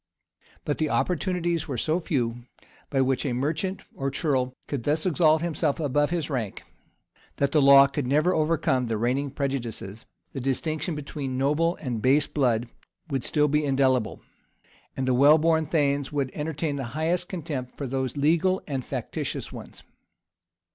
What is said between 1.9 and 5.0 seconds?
few, by which a merchant or ceorle could